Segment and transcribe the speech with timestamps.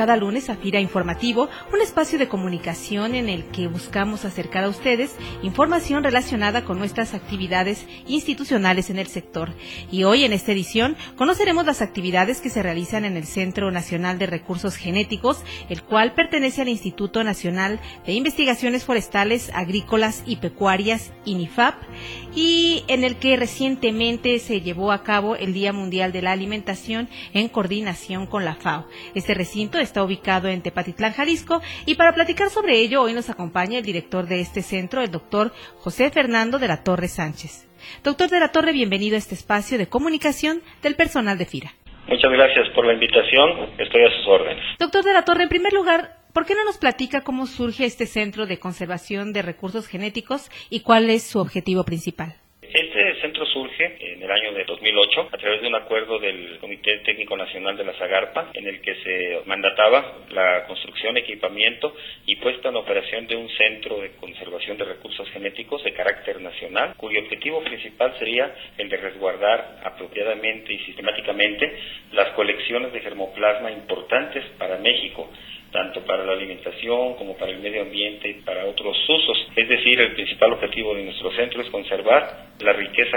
[0.00, 4.70] Cada lunes a Fira Informativo, un espacio de comunicación en el que buscamos acercar a
[4.70, 9.52] ustedes información relacionada con nuestras actividades institucionales en el sector.
[9.92, 14.18] Y hoy en esta edición conoceremos las actividades que se realizan en el Centro Nacional
[14.18, 21.12] de Recursos Genéticos, el cual pertenece al Instituto Nacional de Investigaciones Forestales, Agrícolas y Pecuarias,
[21.26, 21.74] INIFAP,
[22.34, 27.08] y en el que recientemente se llevó a cabo el Día Mundial de la Alimentación
[27.34, 28.86] en coordinación con la FAO.
[29.14, 33.78] Este recinto está ubicado en Tepatitlán, Jalisco, y para platicar sobre ello hoy nos acompaña
[33.78, 37.68] el director de este centro, el doctor José Fernando de la Torre Sánchez.
[38.04, 41.72] Doctor de la Torre, bienvenido a este espacio de comunicación del personal de FIRA.
[42.08, 44.64] Muchas gracias por la invitación, estoy a sus órdenes.
[44.78, 48.06] Doctor de la Torre, en primer lugar, ¿por qué no nos platica cómo surge este
[48.06, 52.34] Centro de Conservación de Recursos Genéticos y cuál es su objetivo principal?
[52.74, 56.58] it Este centro surge en el año de 2008 a través de un acuerdo del
[56.58, 61.94] Comité Técnico Nacional de la Zagarpa en el que se mandataba la construcción, equipamiento
[62.26, 66.94] y puesta en operación de un centro de conservación de recursos genéticos de carácter nacional,
[66.96, 71.72] cuyo objetivo principal sería el de resguardar apropiadamente y sistemáticamente
[72.10, 75.30] las colecciones de germoplasma importantes para México
[75.70, 79.46] tanto para la alimentación como para el medio ambiente y para otros usos.
[79.54, 82.72] Es decir, el principal objetivo de nuestro centro es conservar la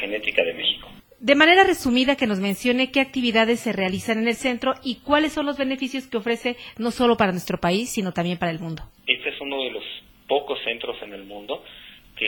[0.00, 0.88] genética de México.
[1.20, 5.32] De manera resumida, que nos mencione qué actividades se realizan en el centro y cuáles
[5.32, 8.82] son los beneficios que ofrece no solo para nuestro país, sino también para el mundo.
[9.06, 9.84] Este es uno de los
[10.28, 11.62] pocos centros en el mundo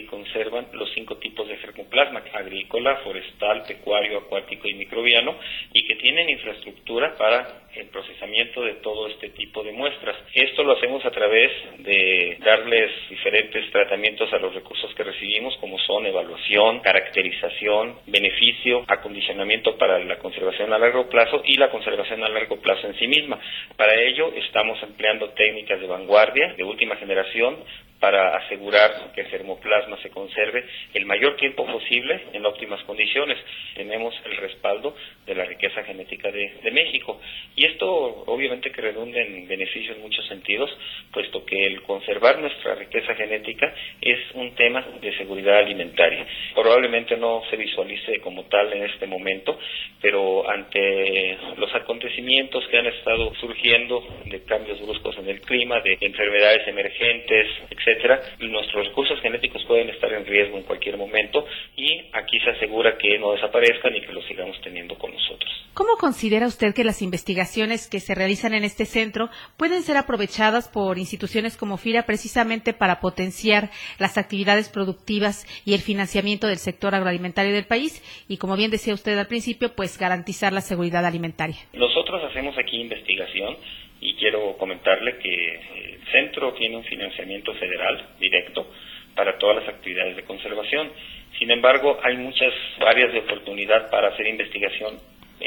[0.06, 5.36] conservan los cinco tipos de germoplasma, agrícola, forestal, pecuario, acuático y microbiano,
[5.72, 10.16] y que tienen infraestructura para el procesamiento de todo este tipo de muestras.
[10.32, 15.78] Esto lo hacemos a través de darles diferentes tratamientos a los recursos que recibimos, como
[15.80, 22.28] son evaluación, caracterización, beneficio, acondicionamiento para la conservación a largo plazo y la conservación a
[22.28, 23.38] largo plazo en sí misma.
[23.76, 27.56] Para ello estamos empleando técnicas de vanguardia, de última generación,
[28.00, 30.64] para asegurar que el germoplasma se conserve
[30.94, 33.38] el mayor tiempo posible en óptimas condiciones.
[33.74, 37.20] Tenemos el respaldo de la riqueza genética de, México.
[37.58, 37.88] Y esto
[38.26, 40.70] obviamente que redunda en beneficios en muchos sentidos,
[41.10, 46.26] puesto que el conservar nuestra riqueza genética es un tema de seguridad alimentaria.
[46.54, 49.58] Probablemente no se visualice como tal en este momento,
[50.02, 55.96] pero ante los acontecimientos que han estado surgiendo de cambios bruscos en el clima, de
[55.98, 62.38] enfermedades emergentes, etcétera, nuestros recursos genéticos pueden estar en riesgo en cualquier momento y aquí
[62.40, 65.50] se asegura que no desaparezcan y que los sigamos teniendo con nosotros.
[65.72, 67.45] ¿Cómo considera usted que las investigaciones
[67.90, 73.00] que se realizan en este centro pueden ser aprovechadas por instituciones como FIRA precisamente para
[73.00, 78.70] potenciar las actividades productivas y el financiamiento del sector agroalimentario del país y, como bien
[78.70, 81.56] decía usted al principio, pues garantizar la seguridad alimentaria?
[81.72, 83.56] Nosotros hacemos aquí investigación
[84.00, 88.66] y quiero comentarle que el centro tiene un financiamiento federal directo
[89.14, 90.90] para todas las actividades de conservación.
[91.38, 94.98] Sin embargo, hay muchas áreas de oportunidad para hacer investigación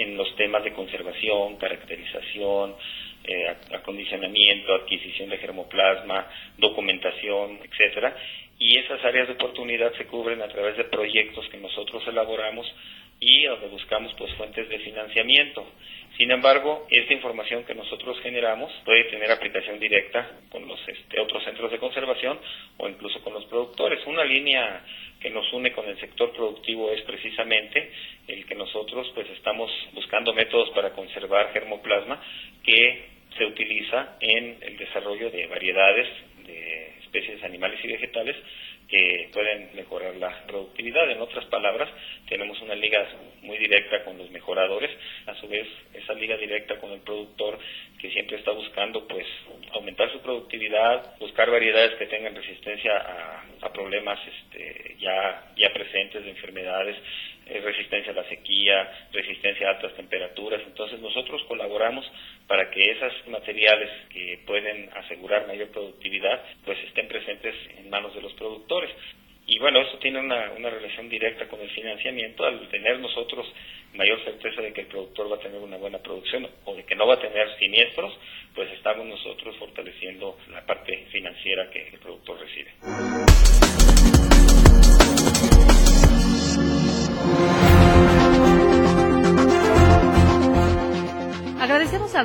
[0.02, 2.76] en los temas de conservación, caracterización,
[3.24, 6.28] eh, acondicionamiento, adquisición de germoplasma,
[6.58, 8.16] documentación, etcétera.
[8.58, 12.66] Y esas áreas de oportunidad se cubren a través de proyectos que nosotros elaboramos
[13.20, 15.66] y donde buscamos pues fuentes de financiamiento.
[16.18, 21.44] Sin embargo, esta información que nosotros generamos puede tener aplicación directa con los este, otros
[21.44, 22.40] centros de conservación
[22.78, 24.06] o incluso con los productores.
[24.06, 24.84] Una línea
[25.20, 27.92] que nos une con el sector productivo es precisamente
[28.28, 28.56] el que
[29.16, 32.22] pues estamos buscando métodos para conservar germoplasma
[32.64, 33.06] que
[33.38, 36.08] se utiliza en el desarrollo de variedades
[36.46, 38.36] de especies animales y vegetales
[38.90, 41.10] que pueden mejorar la productividad.
[41.12, 41.90] En otras palabras,
[42.28, 43.08] tenemos una liga
[43.44, 44.90] muy directa con los mejoradores,
[45.28, 47.60] a su vez esa liga directa con el productor
[48.00, 49.28] que siempre está buscando pues
[49.74, 56.98] aumentar su productividad, buscar variedades que tengan resistencia a, problemas este, ya presentes de enfermedades,
[57.50, 60.62] eh, resistencia a la sequía, resistencia a altas temperaturas.
[60.66, 62.06] Entonces nosotros colaboramos
[62.48, 68.22] para que esos materiales que pueden asegurar mayor productividad pues estén presentes en manos de
[68.22, 68.90] los productores.
[69.48, 72.46] Y bueno, eso tiene una, una relación directa con el financiamiento.
[72.46, 73.48] Al tener nosotros
[73.96, 76.96] mayor certeza de que el productor va a tener una buena producción o de que
[76.96, 78.14] no va a tener siniestros,
[78.54, 83.29] pues estamos nosotros fortaleciendo la parte financiera que el productor recibe.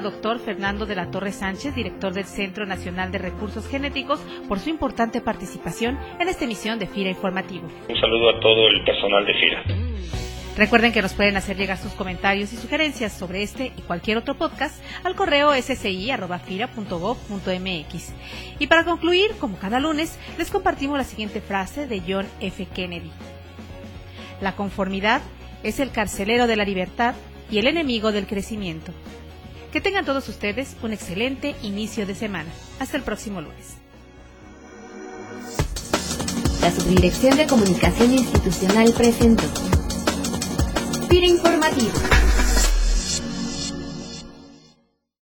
[0.04, 4.70] Doctor Fernando de la Torre Sánchez, director del Centro Nacional de Recursos Genéticos, por su
[4.70, 7.66] importante participación en esta emisión de FIRA Informativo.
[7.88, 9.64] Un saludo a todo el personal de FIRA.
[10.56, 14.36] Recuerden que nos pueden hacer llegar sus comentarios y sugerencias sobre este y cualquier otro
[14.36, 18.14] podcast al correo sci.fira.gov.mx.
[18.60, 22.66] Y para concluir, como cada lunes, les compartimos la siguiente frase de John F.
[22.66, 23.10] Kennedy.
[24.40, 25.22] La conformidad
[25.64, 27.16] es el carcelero de la libertad
[27.50, 28.92] y el enemigo del crecimiento.
[29.74, 32.48] Que tengan todos ustedes un excelente inicio de semana.
[32.78, 33.74] Hasta el próximo lunes.
[36.60, 39.42] La Subdirección de Comunicación Institucional presentó.
[41.08, 41.90] Fira Informativo.